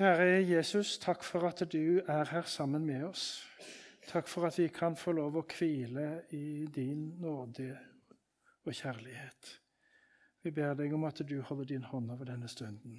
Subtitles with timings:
[0.00, 3.44] Kjære Jesus, takk for at du er her sammen med oss.
[4.08, 7.66] Takk for at vi kan få lov å hvile i din nåde
[8.64, 9.50] og kjærlighet.
[10.40, 12.94] Vi ber deg om at du holder din hånd over denne stunden.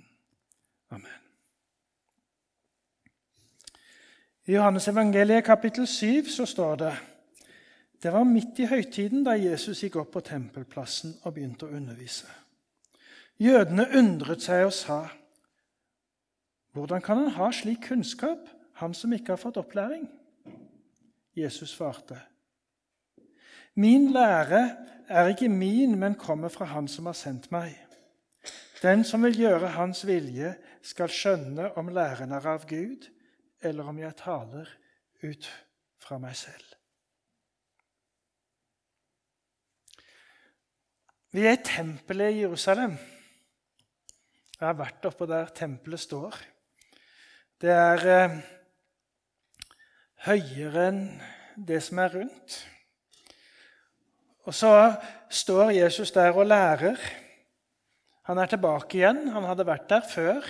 [0.94, 1.24] Amen.
[4.46, 6.92] I Johannes evangeliet kapittel 7 så står det
[8.04, 12.30] det var midt i høytiden da Jesus gikk opp på tempelplassen og begynte å undervise.
[13.42, 15.00] Jødene undret seg og sa,
[16.74, 20.10] 'Hvordan kan han ha slik kunnskap, han som ikke har fått opplæring?'
[21.36, 22.22] Jesus svarte,
[23.76, 27.88] 'Min lære er ikke min, men kommer fra Han som har sendt meg.'
[28.82, 33.10] 'Den som vil gjøre Hans vilje, skal skjønne om læren er av Gud,
[33.62, 34.70] eller om jeg taler
[35.24, 35.52] ut
[36.00, 36.76] fra meg selv.'
[41.32, 42.98] Vi er i tempelet i Jerusalem.
[44.60, 46.36] Jeg har vært oppå der tempelet står.
[47.62, 48.38] Det er eh,
[50.26, 51.02] høyere enn
[51.62, 52.56] det som er rundt.
[54.50, 54.72] Og så
[55.30, 56.98] står Jesus der og lærer.
[58.26, 59.28] Han er tilbake igjen.
[59.36, 60.50] Han hadde vært der før.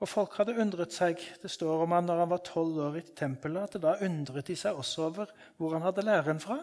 [0.00, 1.20] Og folk hadde undret seg.
[1.42, 4.56] Det står om han når han var tolv år i tempelet, at da undret de
[4.56, 6.56] seg også over hvor han hadde læren fra.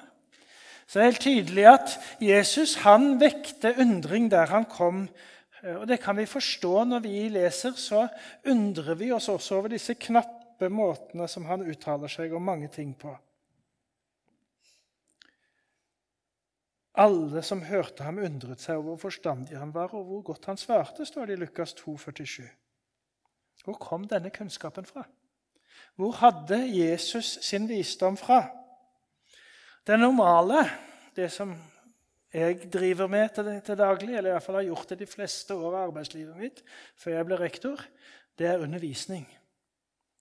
[0.87, 5.05] Så det er helt tydelig at Jesus han vekte undring der han kom
[5.63, 7.75] og Det kan vi forstå når vi leser.
[7.79, 8.07] Så
[8.51, 12.91] undrer vi oss også over disse knappe måtene som han uttaler seg om mange ting
[12.99, 13.13] på.
[16.93, 20.59] Alle som hørte ham, undret seg over hvor forstandig han var, og hvor godt han
[20.61, 22.45] svarte, står det i Lukas 2, 47.
[23.63, 25.07] Hvor kom denne kunnskapen fra?
[25.95, 28.43] Hvor hadde Jesus sin visdom fra?
[29.87, 30.67] Det normale,
[31.15, 31.55] det som
[32.33, 35.53] jeg driver med til, til daglig, eller i hvert fall har gjort det de fleste
[35.53, 36.63] år av arbeidslivet mitt
[36.99, 37.83] før jeg ble rektor,
[38.39, 39.27] det er undervisning.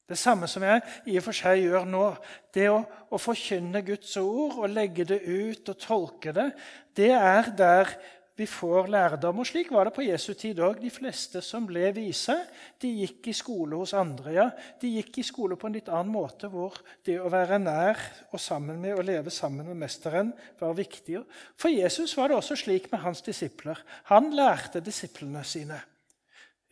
[0.09, 2.07] Det samme som jeg i og for seg gjør nå.
[2.53, 6.51] Det å, å forkynne Guds ord og legge det ut og tolke det,
[6.99, 7.95] det er der
[8.37, 9.43] vi får lærdom.
[9.43, 10.81] Og slik var det på Jesu tid òg.
[10.81, 12.35] De fleste som ble vise,
[12.81, 14.33] de gikk i skole hos andre.
[14.33, 14.49] ja.
[14.81, 18.01] De gikk i skole på en litt annen måte, hvor det å være nær
[18.33, 21.21] og sammen med og leve sammen med Mesteren var viktig.
[21.57, 23.79] For Jesus var det også slik med hans disipler.
[24.09, 25.83] Han lærte disiplene sine.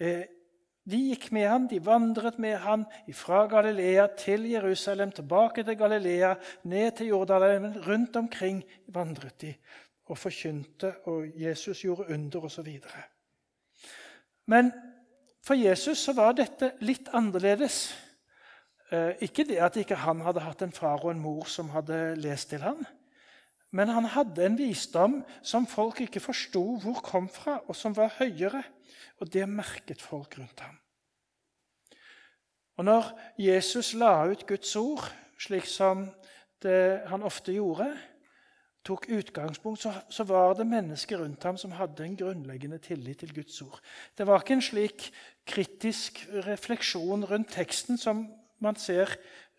[0.01, 0.25] Eh,
[0.91, 6.35] de gikk med ham, de vandret med ham fra Galilea til Jerusalem, tilbake til Galilea,
[6.65, 9.55] ned til jordalen, Rundt omkring vandret de
[10.11, 12.69] og forkynte, og Jesus gjorde under osv.
[14.51, 14.73] Men
[15.47, 17.83] for Jesus så var dette litt annerledes.
[18.91, 22.17] Eh, ikke det at ikke han hadde hatt en far og en mor som hadde
[22.21, 22.83] lest til ham,
[23.71, 28.17] men han hadde en visdom som folk ikke forsto hvor kom fra, og som var
[28.19, 28.65] høyere.
[29.23, 30.79] Og det merket folk rundt ham.
[32.81, 35.05] Og når Jesus la ut Guds ord,
[35.39, 36.07] slik som
[36.65, 37.93] det han ofte gjorde,
[38.85, 43.61] tok utgangspunkt, så, var det mennesker rundt ham som hadde en grunnleggende tillit til Guds
[43.63, 43.81] ord.
[44.17, 45.11] Det var ikke en slik
[45.47, 48.25] kritisk refleksjon rundt teksten som
[48.61, 49.13] man ser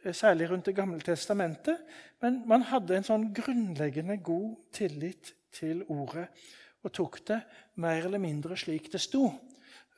[0.03, 1.77] eh, særlig rundt Det gamle testamentet,
[2.21, 6.27] men man hadde en sånn grunnleggende god tillit til ordet
[6.81, 7.41] og tok det
[7.75, 9.27] mer eller mindre slik det sto.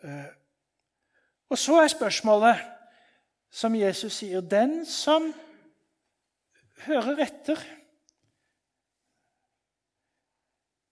[0.04, 0.32] Eh,
[1.50, 2.60] og så er spørsmålet,
[3.54, 5.28] som Jesus sier, den som
[6.88, 7.60] hører etter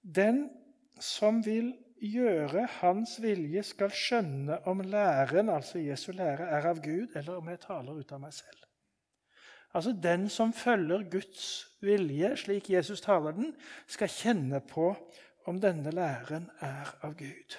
[0.02, 0.50] Den
[1.00, 7.16] som vil gjøre Hans vilje, skal skjønne om læren, altså Jesu lære, er av Gud,
[7.16, 8.66] eller om jeg taler ut av meg selv.
[9.74, 13.54] Altså Den som følger Guds vilje, slik Jesus taler den,
[13.88, 14.96] skal kjenne på
[15.46, 17.58] om denne læren er av Gud.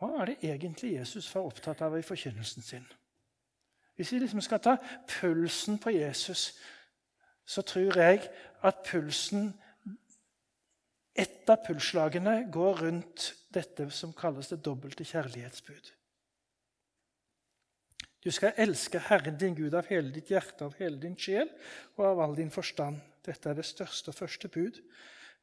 [0.00, 2.86] Hva er det egentlig Jesus var opptatt av i forkynnelsen sin?
[3.96, 4.76] Hvis vi liksom skal ta
[5.08, 6.54] pulsen på Jesus,
[7.44, 8.22] så tror jeg
[8.62, 9.50] at pulsen
[11.20, 15.90] et av pulsslagene går rundt dette som kalles det dobbelte kjærlighetsbud.
[18.20, 21.48] Du skal elske Herren din Gud av hele ditt hjerte, av hele din sjel
[21.96, 23.00] og av all din forstand.
[23.24, 24.80] Dette er det største og første bud.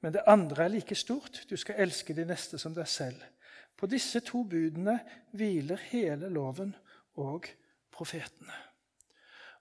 [0.01, 1.41] Men det andre er like stort.
[1.49, 3.21] Du skal elske de neste som deg selv.
[3.77, 4.99] På disse to budene
[5.37, 6.73] hviler hele loven
[7.17, 7.49] og
[7.93, 8.53] profetene.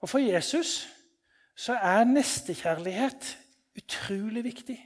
[0.05, 0.85] Og For Jesus
[1.57, 3.33] så er nestekjærlighet
[3.81, 4.77] utrolig viktig.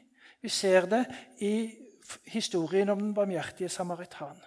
[0.40, 1.04] Vi ser det
[1.44, 1.54] i
[2.32, 4.38] historien om den barmhjertige samaritan.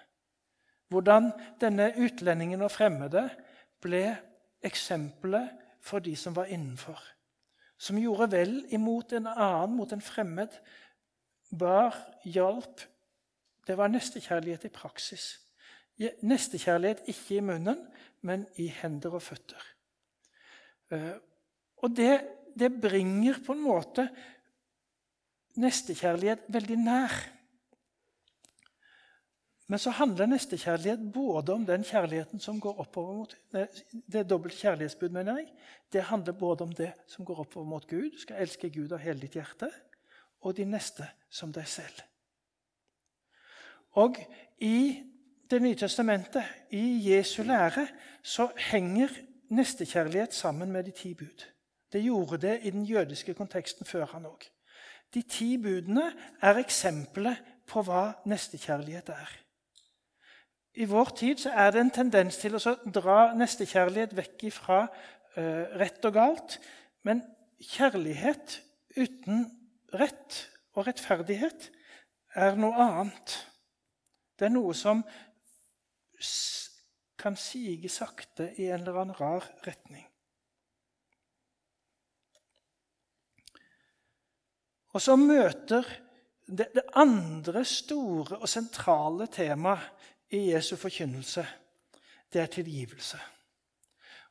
[0.88, 1.32] Hvordan
[1.62, 3.28] denne utlendingen og fremmede
[3.82, 4.06] ble
[4.64, 5.52] eksempelet
[5.84, 7.00] for de som var innenfor.
[7.78, 10.54] Som gjorde vel imot en annen, mot en fremmed.
[11.60, 12.86] Bar, hjalp.
[13.68, 15.26] Det var nestekjærlighet i praksis.
[16.24, 17.82] Nestekjærlighet ikke i munnen,
[18.22, 19.66] men i hender og føtter.
[20.92, 21.16] Eh,
[21.84, 22.14] og det,
[22.56, 24.08] det bringer på en måte
[25.60, 27.16] nestekjærlighet veldig nær.
[29.68, 34.56] Men så handler nestekjærlighet både om den kjærligheten som går oppover mot Det er dobbelt
[34.60, 35.48] kjærlighetsbud, mener jeg.
[35.94, 38.12] Det handler både om det som går oppover mot Gud.
[38.12, 39.72] Du skal elske Gud av hele ditt hjerte.
[40.42, 42.04] Og de neste som deg selv.
[43.92, 44.18] Og
[44.60, 45.10] i
[45.52, 47.88] Det nye testamentet, i Jesu lære,
[48.24, 49.10] så henger
[49.50, 51.46] nestekjærlighet sammen med de ti bud.
[51.94, 54.48] Det gjorde det i den jødiske konteksten før han òg.
[55.14, 56.10] De ti budene
[56.42, 59.32] er eksempelet på hva nestekjærlighet er.
[60.74, 66.06] I vår tid er det en tendens til å dra nestekjærlighet vekk fra uh, rett
[66.10, 66.58] og galt.
[67.06, 67.22] Men
[67.62, 68.58] kjærlighet
[68.98, 69.46] uten
[69.94, 70.40] rett
[70.74, 71.70] og rettferdighet
[72.34, 73.36] er noe annet.
[74.34, 75.04] Det er noe som
[77.20, 80.08] kan sige sakte i en eller annen rar retning.
[84.94, 85.88] Og så møter
[86.46, 91.46] det, det andre store og sentrale temaet i Jesu forkynnelse,
[92.34, 93.20] det er tilgivelse.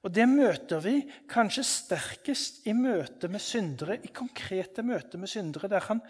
[0.02, 0.96] Og Det møter vi
[1.30, 6.00] kanskje sterkest i møte med syndere, i konkrete møter med syndere, der han,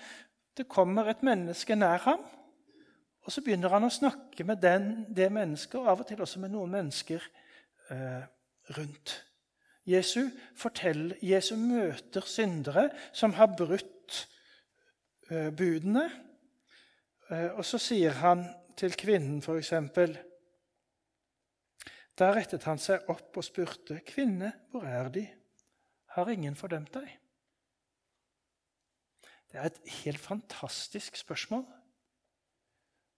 [0.56, 2.22] det kommer et menneske nær ham,
[3.22, 6.40] og så begynner han å snakke med den, det mennesket, og av og til også
[6.42, 7.22] med noen mennesker
[7.92, 8.24] eh,
[8.78, 9.14] rundt.
[9.86, 14.22] Jesu, fortell, Jesu møter syndere som har brutt
[15.56, 16.04] budene.
[17.32, 18.44] Eh, og så sier han
[18.76, 19.72] til kvinnen, f.eks.
[22.18, 25.26] Da rettet han seg opp og spurte, 'Kvinne, hvor er De?
[26.14, 27.18] Har ingen fordømt deg?'
[29.52, 31.64] Det er et helt fantastisk spørsmål.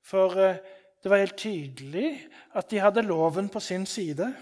[0.02, 0.58] For eh,
[1.02, 4.34] det var helt tydelig at de hadde loven på sin side.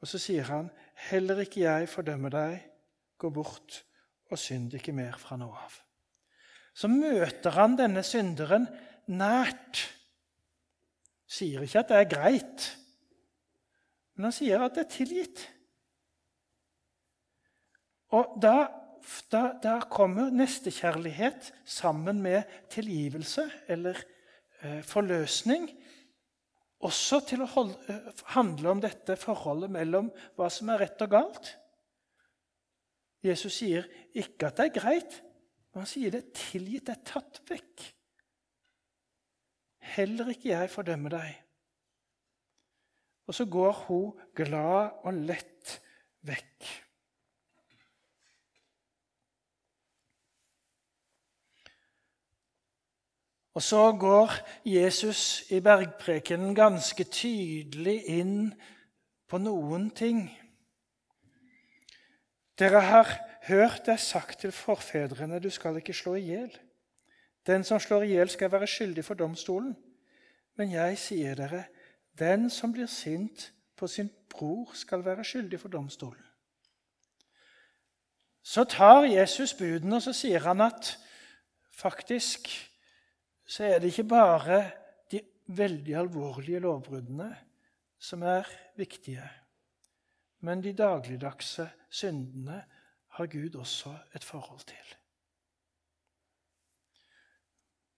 [0.00, 2.70] Og så sier han, 'Heller ikke jeg fordømmer deg.
[3.18, 3.84] Gå bort
[4.32, 5.80] og synd ikke mer fra nå av.'
[6.72, 8.64] Så møter han denne synderen
[9.12, 9.82] nært.
[11.28, 12.68] Sier ikke at det er greit,
[14.16, 15.42] men han sier at det er tilgitt.
[18.12, 18.68] Og da,
[19.32, 23.96] da, da kommer nestekjærlighet sammen med tilgivelse eller
[24.60, 25.70] eh, forløsning.
[26.84, 31.16] Også til å holde, eh, handle om dette forholdet mellom hva som er rett og
[31.16, 31.54] galt.
[33.22, 35.18] Jesus sier ikke at det er greit,
[35.72, 37.84] men han sier det er tilgitt, det er tatt vekk.
[39.94, 41.32] Heller ikke jeg fordømmer deg.
[43.30, 45.76] Og så går hun glad og lett
[46.26, 46.70] vekk.
[53.54, 54.32] Og så går
[54.64, 58.54] Jesus i bergprekenen ganske tydelig inn
[59.28, 60.24] på noen ting.
[62.62, 63.08] Dere har
[63.48, 66.52] hørt det sagt til forfedrene, du skal ikke slå i hjel.
[67.46, 69.72] Den som slår i hjel, skal være skyldig for domstolen.
[70.54, 71.64] Men jeg sier dere,
[72.18, 76.22] den som blir sint på sin bror, skal være skyldig for domstolen.
[78.42, 80.96] Så tar Jesus budene og så sier han at
[81.74, 82.46] faktisk
[83.46, 84.62] så er det ikke bare
[85.10, 85.20] de
[85.50, 87.30] veldig alvorlige lovbruddene
[87.98, 88.46] som er
[88.78, 89.26] viktige,
[90.42, 92.62] men de dagligdagse syndene
[93.16, 94.96] har Gud også et forhold til.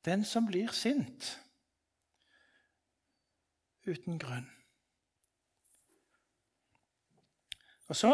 [0.05, 1.31] Den som blir sint
[3.87, 4.47] uten grunn.
[7.89, 8.11] Og så,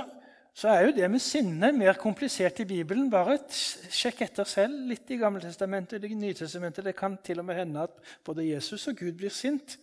[0.55, 3.11] så, er jo det med sinne mer komplisert i Bibelen.
[3.11, 6.87] Bare sjekk etter selv litt i Gammeltestamentet og Det nye testamentet.
[6.87, 9.79] Det kan til og med hende at både Jesus og Gud blir sint.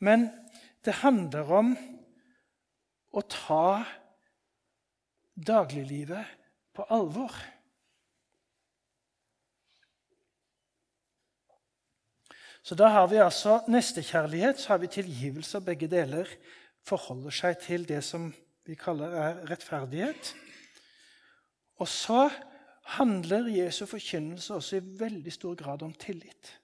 [0.00, 0.28] Men
[0.84, 1.76] det handler om
[3.14, 3.84] å ta
[5.34, 6.26] dagliglivet
[6.74, 7.34] på alvor.
[12.64, 16.30] Så da har vi altså nestekjærlighet, så har vi tilgivelse, og begge deler
[16.84, 18.30] forholder seg til det som
[18.64, 20.32] vi kaller er rettferdighet.
[21.82, 22.30] Og så
[22.96, 26.54] handler Jesu forkynnelse også i veldig stor grad om tillit.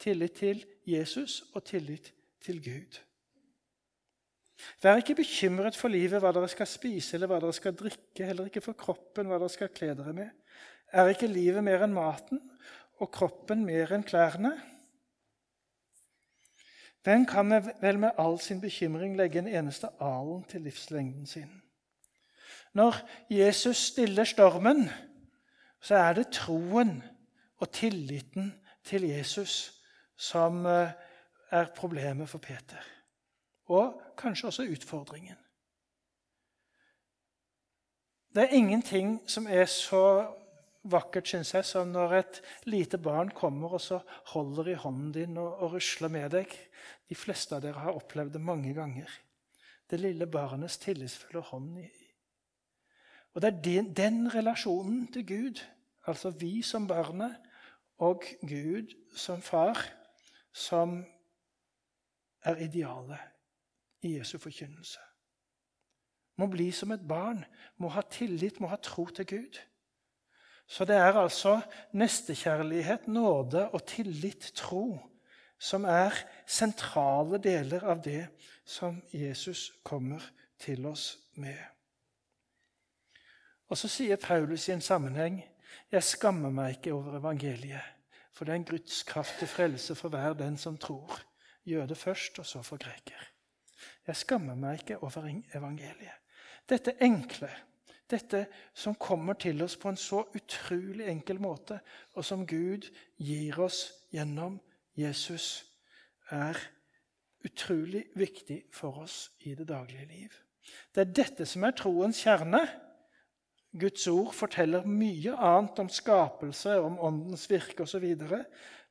[0.00, 3.00] Tillit til Jesus og tillit til Gud.
[4.82, 8.50] Vær ikke bekymret for livet, hva dere skal spise eller hva dere skal drikke, heller
[8.50, 10.30] ikke for kroppen, hva dere skal kle dere med.
[10.92, 12.42] Er ikke livet mer enn maten
[13.00, 14.52] og kroppen mer enn klærne?
[17.02, 17.50] Hvem kan
[17.80, 21.50] vel med all sin bekymring legge en eneste alen til livslengden sin?
[22.72, 23.00] Når
[23.30, 24.86] Jesus stiller stormen,
[25.82, 27.00] så er det troen
[27.58, 28.52] og tilliten
[28.84, 29.72] til Jesus
[30.16, 30.94] som eh,
[31.50, 32.91] er problemet for Peter.
[33.72, 35.38] Og kanskje også utfordringen.
[38.32, 40.04] Det er ingenting som er så
[40.88, 44.00] vakkert, syns jeg, som når et lite barn kommer og så
[44.32, 46.54] holder i hånden din og, og rusler med deg.
[47.08, 49.10] De fleste av dere har opplevd det mange ganger.
[49.90, 51.76] Det lille barnets tillitsfulle hånd.
[53.34, 55.60] Og det er den, den relasjonen til Gud,
[56.06, 57.36] altså vi som barnet
[58.02, 59.78] og Gud som far,
[60.52, 61.02] som
[62.44, 63.31] er idealet
[64.02, 65.00] i Jesu forkynnelse.
[66.36, 67.44] Må bli som et barn,
[67.76, 69.60] må ha tillit, må ha tro til Gud.
[70.66, 71.60] Så det er altså
[71.92, 74.98] nestekjærlighet, nåde og tillit, tro,
[75.58, 76.16] som er
[76.46, 78.26] sentrale deler av det
[78.64, 80.24] som Jesus kommer
[80.58, 81.60] til oss med.
[83.68, 85.42] Og så sier Paulus i en sammenheng
[85.92, 87.84] jeg skammer meg ikke over evangeliet,
[88.32, 89.04] for det er en Guds
[89.48, 91.20] frelse for hver den som tror.
[91.64, 93.31] Jøde først, og så for greker.
[94.06, 96.18] Jeg skammer meg ikke over evangeliet.
[96.68, 97.50] Dette enkle,
[98.10, 101.80] dette som kommer til oss på en så utrolig enkel måte,
[102.14, 104.58] og som Gud gir oss gjennom
[104.98, 105.64] Jesus,
[106.30, 106.58] er
[107.44, 110.34] utrolig viktig for oss i det daglige liv.
[110.94, 112.62] Det er dette som er troens kjerne.
[113.72, 118.04] Guds ord forteller mye annet om skapelse, om åndens virke osv.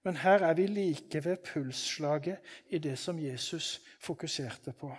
[0.04, 2.38] Men her er vi like ved pulsslaget
[2.70, 4.92] i det som Jesus fokuserte på.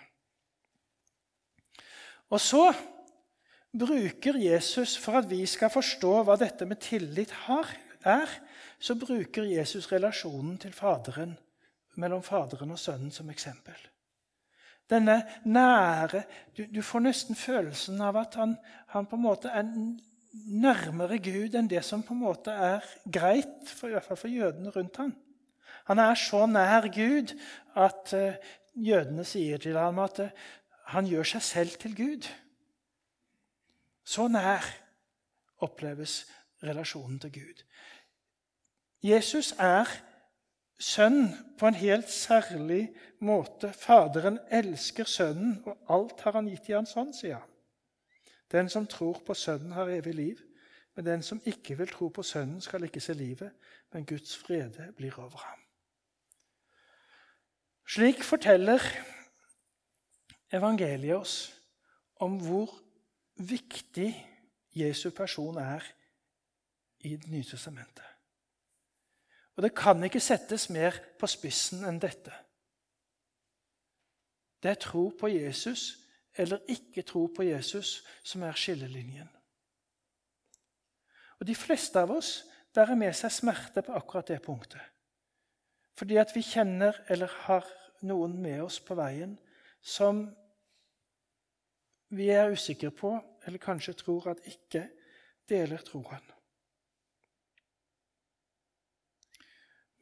[2.30, 2.72] Og så
[3.78, 7.68] bruker Jesus, for at vi skal forstå hva dette med tillit har,
[8.04, 8.28] er,
[8.78, 11.36] så bruker Jesus relasjonen til faderen,
[11.96, 13.76] mellom Faderen og Sønnen som eksempel.
[14.90, 16.22] Denne nære
[16.56, 18.56] Du, du får nesten følelsen av at han,
[18.92, 19.64] han, på en måte er
[20.32, 24.32] nærmere Gud enn det som på en måte er greit, for, i hvert fall for
[24.32, 25.14] jødene rundt ham.
[25.90, 27.34] Han er så nær Gud
[27.76, 30.30] at uh, jødene sier til ham at uh,
[30.94, 32.28] han gjør seg selv til Gud.
[34.04, 34.64] Så nær
[35.62, 36.22] oppleves
[36.62, 37.62] relasjonen til Gud.
[39.02, 39.90] Jesus er
[40.82, 42.88] sønn på en helt særlig
[43.22, 43.72] måte.
[43.74, 47.51] Faderen elsker sønnen, og alt har han gitt i hans hånd, sier han.
[48.52, 50.38] Den som tror på Sønnen, har evig liv.
[50.94, 53.52] Men den som ikke vil tro på Sønnen, skal ikke se livet,
[53.92, 55.58] men Guds frede blir over ham.
[57.88, 58.80] Slik forteller
[60.52, 61.36] evangeliet oss
[62.16, 62.70] om hvor
[63.36, 64.12] viktig
[64.74, 65.82] Jesu person er
[67.00, 68.04] i Det nye testamentet.
[69.56, 72.32] Og det kan ikke settes mer på spissen enn dette.
[74.62, 76.01] Det er tro på Jesus
[76.36, 79.28] eller ikke tro på Jesus som er skillelinjen.
[81.40, 84.82] Og De fleste av oss bærer med seg smerte på akkurat det punktet.
[85.98, 87.66] Fordi at vi kjenner eller har
[88.06, 89.34] noen med oss på veien
[89.82, 90.24] som
[92.12, 94.84] vi er usikre på, eller kanskje tror at ikke
[95.48, 96.22] deler troen.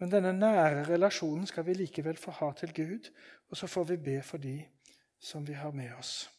[0.01, 3.11] Men denne nære relasjonen skal vi likevel få ha til Gud,
[3.51, 4.57] og så får vi be for de
[5.21, 6.31] som vi har med oss.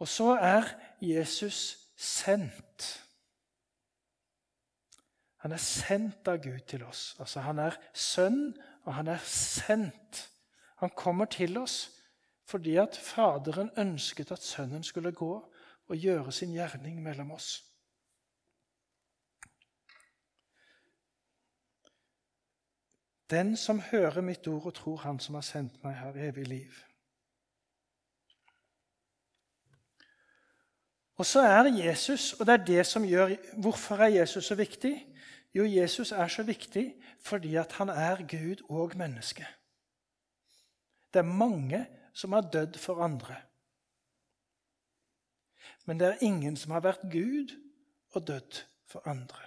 [0.00, 0.64] Og så er
[1.00, 3.06] Jesus sendt.
[5.36, 7.14] Han er sendt av Gud til oss.
[7.20, 8.52] Altså, han er sønn
[8.84, 10.26] og han er sendt.
[10.80, 11.88] Han kommer til oss
[12.50, 15.34] fordi at Faderen ønsket at Sønnen skulle gå
[15.88, 17.69] og gjøre sin gjerning mellom oss.
[23.30, 26.72] Den som hører mitt ord og tror Han som har sendt meg, har evig liv.
[31.20, 34.54] Og så er det Jesus, og det er det som gjør Hvorfor er Jesus så
[34.54, 34.94] viktig?
[35.54, 39.46] Jo, Jesus er så viktig fordi at han er Gud og menneske.
[41.12, 43.36] Det er mange som har dødd for andre.
[45.86, 47.52] Men det er ingen som har vært Gud
[48.14, 49.42] og dødd for andre.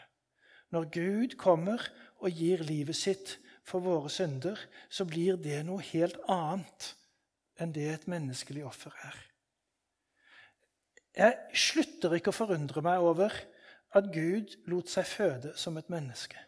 [0.69, 1.81] Når Gud kommer
[2.17, 6.93] og gir livet sitt for våre synder, så blir det noe helt annet
[7.61, 9.19] enn det et menneskelig offer er.
[11.13, 13.35] Jeg slutter ikke å forundre meg over
[13.93, 16.39] at Gud lot seg føde som et menneske.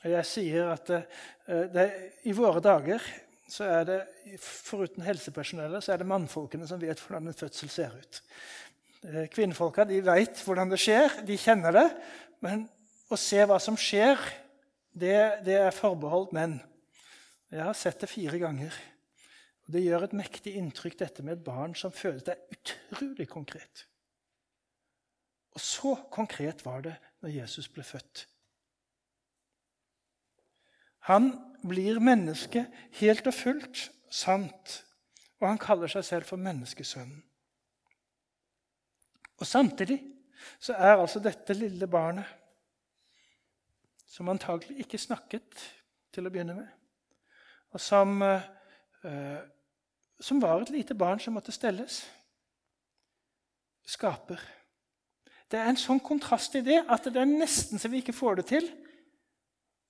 [0.00, 1.02] Og Jeg sier at det,
[1.48, 1.86] eh, det,
[2.24, 3.02] i våre dager
[3.50, 3.98] så er det,
[4.40, 8.20] foruten helsepersonellet, så er det mannfolkene som vet hvordan en fødsel ser ut.
[9.02, 11.88] Eh, kvinnefolka de vet hvordan det skjer, de kjenner det.
[12.40, 12.68] Men
[13.10, 14.20] å se hva som skjer,
[14.92, 16.58] det, det er forbeholdt menn.
[17.50, 18.74] Jeg har sett det fire ganger.
[19.70, 22.24] Det gjør et mektig inntrykk, dette med et barn som føles.
[22.26, 23.86] Det er utrolig konkret.
[25.54, 28.26] Og så konkret var det når Jesus ble født.
[31.08, 31.32] Han
[31.66, 32.66] blir menneske
[33.00, 34.80] helt og fullt sant,
[35.40, 37.22] og han kaller seg selv for menneskesønnen.
[39.40, 40.02] Og Samtidig
[40.60, 42.26] så er altså dette lille barnet,
[44.10, 45.64] som antagelig ikke snakket
[46.10, 46.70] til å begynne med,
[47.70, 49.42] og som, eh,
[50.20, 52.02] som var et lite barn som måtte stelles,
[53.86, 54.40] skaper.
[55.50, 58.40] Det er en sånn kontrast i det at det er nesten så vi ikke får
[58.40, 58.68] det til.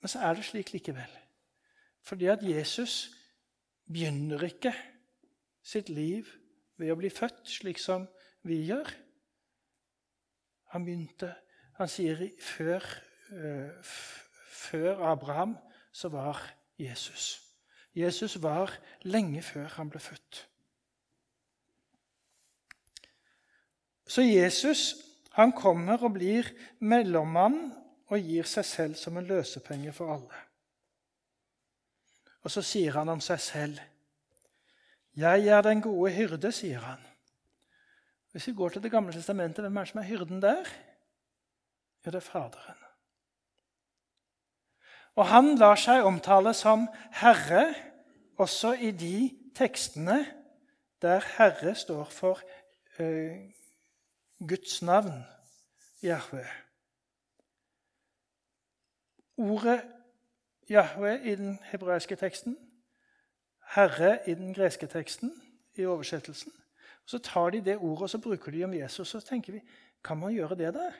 [0.00, 1.10] Men så er det slik likevel.
[2.00, 3.10] Fordi at Jesus
[3.84, 4.72] begynner ikke
[5.60, 6.28] sitt liv
[6.80, 8.06] ved å bli født, slik som
[8.48, 8.88] vi gjør.
[10.72, 11.34] Han begynte
[11.80, 12.84] Han sier før,
[14.52, 15.56] før Abraham
[15.92, 16.42] så var
[16.78, 17.42] Jesus.
[17.94, 18.72] Jesus var
[19.02, 20.46] lenge før han ble født.
[24.06, 24.94] Så Jesus
[25.38, 26.48] han kommer og blir
[26.82, 27.70] mellommann
[28.10, 30.40] og gir seg selv som en løsepenge for alle.
[32.42, 33.78] Og så sier han om seg selv
[35.16, 37.00] 'Jeg er den gode hyrde', sier han.
[38.32, 40.64] Hvis vi går til Det gamle testamentet, hvem er det som er hyrden der?
[42.04, 42.79] Ja, det er Faderen.
[45.18, 46.86] Og han lar seg omtale som
[47.20, 47.74] Herre
[48.40, 50.24] også i de tekstene
[51.02, 52.40] der Herre står for
[53.00, 53.36] uh,
[54.48, 55.24] Guds navn,
[56.02, 56.44] Jahve.
[59.36, 59.82] Ordet
[60.68, 62.56] Jahve i den hebraiske teksten,
[63.74, 65.32] Herre i den greske teksten,
[65.74, 66.52] i oversettelsen.
[67.06, 69.08] Så tar de det ordet og så bruker de om Jesus.
[69.08, 69.60] Så tenker vi
[70.04, 70.92] kan man gjøre det der?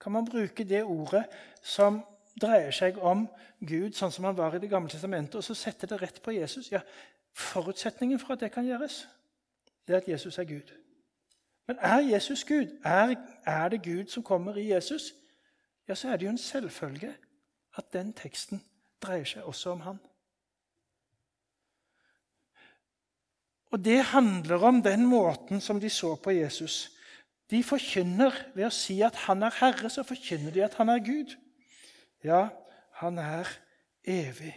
[0.00, 1.24] Kan man bruke det ordet
[1.62, 2.04] som
[2.40, 3.26] dreier seg om
[3.60, 6.34] Gud, sånn som han var i Det gamle testamentet, og så setter det rett på
[6.36, 6.72] Jesus?
[6.72, 6.82] Ja,
[7.36, 9.08] Forutsetningen for at det kan gjøres,
[9.86, 10.72] det er at Jesus er Gud.
[11.66, 12.66] Men er Jesus Gud?
[12.84, 13.14] Er,
[13.46, 15.12] er det Gud som kommer i Jesus?
[15.88, 17.14] Ja, så er det jo en selvfølge
[17.76, 18.62] at den teksten
[19.02, 19.98] dreier seg også om han.
[23.70, 26.96] Og det handler om den måten som de så på Jesus.
[27.50, 31.04] De forkynner ved å si at han er Herre, så forkynner de at han er
[31.04, 31.36] Gud.
[32.24, 32.48] Ja,
[33.00, 33.48] han er
[34.04, 34.54] evig.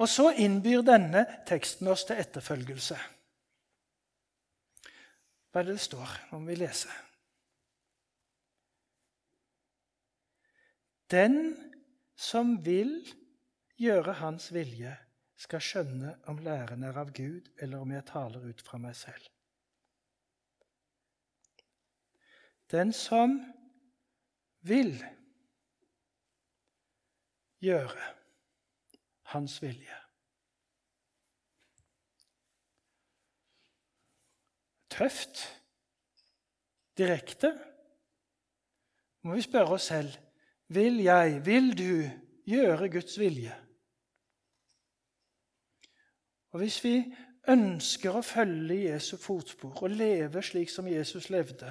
[0.00, 2.96] Og så innbyr denne teksten oss til etterfølgelse.
[5.50, 6.94] Hva er det det står om vi leser?
[11.10, 11.56] Den
[12.16, 12.94] som vil
[13.80, 14.94] gjøre Hans vilje,
[15.40, 19.30] skal skjønne om læren er av Gud, eller om jeg taler ut fra meg selv.
[22.70, 23.38] Den som
[24.66, 24.94] vil
[27.60, 28.08] gjøre
[29.30, 29.96] Hans vilje.
[34.90, 35.44] Tøft,
[36.98, 37.52] direkte,
[39.22, 40.16] må vi spørre oss selv
[40.70, 42.10] vil jeg, vil du,
[42.46, 43.54] gjøre Guds vilje?
[46.50, 46.94] Og Hvis vi
[47.48, 51.70] ønsker å følge Jesu fotspor og leve slik som Jesus levde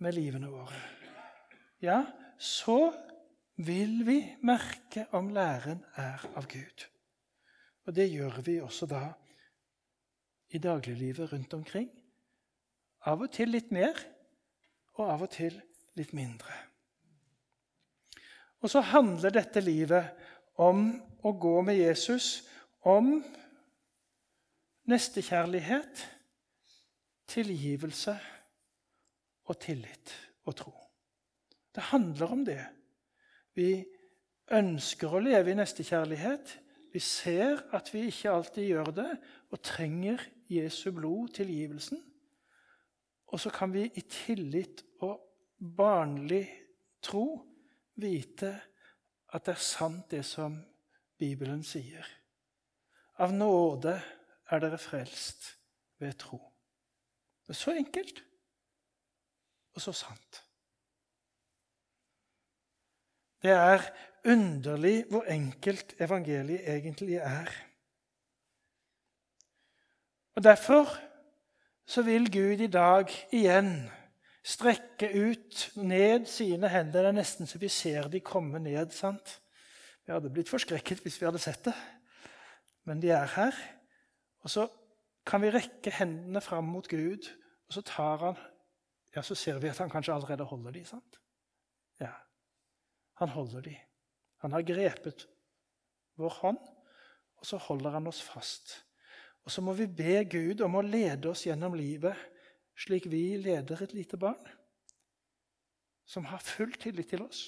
[0.00, 0.80] med livene våre,
[1.84, 2.02] ja,
[2.38, 2.92] så
[3.56, 6.86] vil vi merke om læren er av Gud.
[7.86, 9.04] Og det gjør vi også da
[10.54, 11.90] i dagliglivet rundt omkring.
[13.06, 13.98] Av og til litt mer,
[14.94, 15.56] og av og til
[15.98, 16.54] litt mindre.
[18.64, 20.14] Og så handler dette livet
[20.56, 20.86] om
[21.24, 22.46] å gå med Jesus,
[22.80, 23.18] om
[24.88, 26.04] nestekjærlighet,
[27.28, 28.14] tilgivelse
[29.48, 30.83] og tillit og tro.
[31.74, 32.62] Det handler om det.
[33.54, 33.84] Vi
[34.54, 36.58] ønsker å leve i nestekjærlighet.
[36.94, 39.10] Vi ser at vi ikke alltid gjør det,
[39.50, 41.98] og trenger Jesu blod, tilgivelsen.
[43.34, 45.18] Og så kan vi i tillit og
[45.58, 46.46] barnlig
[47.02, 47.26] tro
[47.98, 48.52] vite
[49.34, 50.60] at det er sant, det som
[51.18, 52.06] Bibelen sier.
[53.18, 53.96] Av nåde
[54.50, 55.48] er dere frelst
[55.98, 56.38] ved tro.
[57.42, 58.22] Det er så enkelt
[59.74, 60.43] og så sant.
[63.44, 63.82] Det er
[64.24, 67.50] underlig hvor enkelt evangeliet egentlig er.
[70.34, 70.88] Og Derfor
[71.86, 73.90] så vil Gud i dag igjen
[74.44, 77.04] strekke ut ned sine hender.
[77.04, 78.90] Det er nesten så vi ser de komme ned.
[78.90, 79.40] sant?
[80.06, 81.76] Vi hadde blitt forskrekket hvis vi hadde sett det,
[82.84, 83.60] men de er her.
[84.40, 84.68] Og så
[85.26, 87.28] kan vi rekke hendene fram mot Gud,
[87.68, 88.42] og så tar han
[89.16, 91.20] Ja, så ser vi at han kanskje allerede holder de, sant?
[92.00, 92.10] Ja,
[93.20, 93.74] han holder de.
[94.44, 95.26] Han har grepet
[96.20, 96.60] vår hånd,
[97.40, 98.76] og så holder han oss fast.
[99.44, 102.16] Og så må vi be Gud om å lede oss gjennom livet
[102.74, 104.40] slik vi leder et lite barn,
[106.06, 107.46] som har full tillit til oss.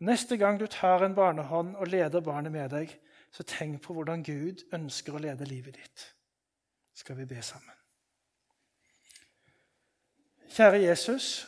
[0.00, 2.92] Neste gang du tar en barnehånd og leder barnet med deg,
[3.32, 6.06] så tenk på hvordan Gud ønsker å lede livet ditt.
[6.96, 7.76] Skal vi be sammen?
[10.50, 11.46] Kjære Jesus,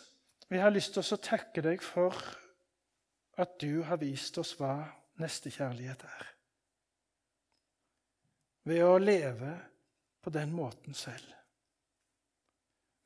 [0.53, 2.17] vi har lyst til å takke deg for
[3.41, 4.75] at du har vist oss hva
[5.23, 6.27] nestekjærlighet er.
[8.69, 9.55] Ved å leve
[10.23, 11.31] på den måten selv.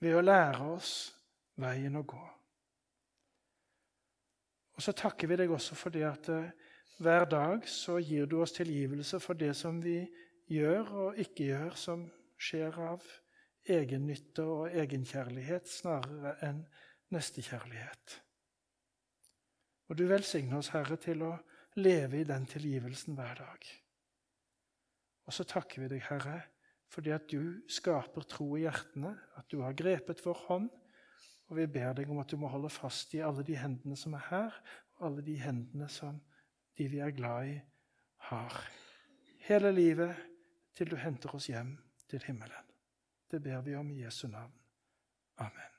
[0.02, 0.94] Ved å lære oss
[1.62, 2.24] veien å gå.
[4.76, 6.50] Og så takker vi deg også for det at eh,
[7.00, 10.00] hver dag så gir du oss tilgivelse for det som vi
[10.52, 12.04] gjør og ikke gjør, som
[12.37, 13.06] skjer av
[13.66, 16.61] egennytte og egenkjærlighet snarere enn
[17.14, 18.21] nestekjærlighet.
[19.87, 21.35] Og du velsigner oss, Herre, til å
[21.79, 23.69] leve i den tilgivelsen hver dag.
[25.27, 26.40] Og så takker vi deg, Herre,
[26.90, 30.69] fordi at du skaper tro i hjertene, at du har grepet vår hånd,
[31.47, 34.16] og vi ber deg om at du må holde fast i alle de hendene som
[34.19, 34.59] er her,
[34.97, 36.19] og alle de hendene som
[36.79, 37.61] de vi er glad i,
[38.31, 38.59] har.
[39.47, 40.27] Hele livet
[40.75, 41.77] til du henter oss hjem
[42.11, 42.75] til himmelen.
[43.31, 44.55] Det ber vi om i Jesu navn.
[45.38, 45.75] Amen.